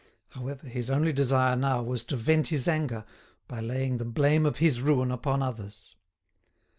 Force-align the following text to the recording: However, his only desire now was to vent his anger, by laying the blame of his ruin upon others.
However, 0.29 0.67
his 0.67 0.89
only 0.89 1.13
desire 1.13 1.55
now 1.55 1.83
was 1.83 2.03
to 2.05 2.15
vent 2.15 2.47
his 2.47 2.67
anger, 2.67 3.05
by 3.47 3.61
laying 3.61 3.97
the 3.97 4.03
blame 4.03 4.47
of 4.47 4.57
his 4.57 4.81
ruin 4.81 5.11
upon 5.11 5.43
others. 5.43 5.95